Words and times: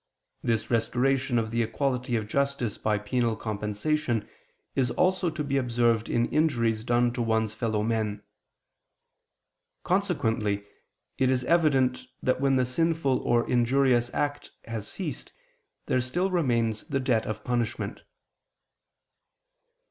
This 0.43 0.71
restoration 0.71 1.37
of 1.37 1.51
the 1.51 1.61
equality 1.61 2.15
of 2.15 2.27
justice 2.27 2.75
by 2.75 2.97
penal 2.97 3.35
compensation 3.35 4.27
is 4.73 4.89
also 4.89 5.29
to 5.29 5.43
be 5.43 5.57
observed 5.57 6.09
in 6.09 6.25
injuries 6.29 6.83
done 6.83 7.13
to 7.13 7.21
one's 7.21 7.53
fellow 7.53 7.83
men. 7.83 8.23
Consequently 9.83 10.65
it 11.19 11.29
is 11.29 11.43
evident 11.43 12.07
that 12.23 12.41
when 12.41 12.55
the 12.55 12.65
sinful 12.65 13.19
or 13.19 13.47
injurious 13.47 14.11
act 14.11 14.49
has 14.65 14.87
ceased 14.87 15.33
there 15.85 16.01
still 16.01 16.31
remains 16.31 16.83
the 16.85 16.99
debt 16.99 17.27
of 17.27 17.43
punishment. 17.43 18.01